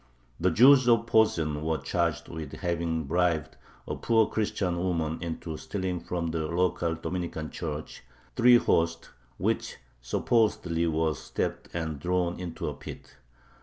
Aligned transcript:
The 0.39 0.49
Jews 0.49 0.89
of 0.89 1.05
Posen 1.05 1.61
were 1.61 1.77
charged 1.77 2.27
with 2.27 2.53
having 2.53 3.03
bribed 3.03 3.55
a 3.87 3.93
poor 3.95 4.25
Christian 4.25 4.79
woman 4.79 5.19
into 5.21 5.57
stealing 5.57 5.99
from 5.99 6.31
the 6.31 6.47
local 6.47 6.95
Dominican 6.95 7.51
church 7.51 8.01
three 8.35 8.57
hosts, 8.57 9.11
which 9.37 9.77
supposedly 10.01 10.87
were 10.87 11.13
stabbed 11.13 11.69
and 11.75 12.01
thrown 12.01 12.39
into 12.39 12.67
a 12.67 12.73
pit. 12.73 13.15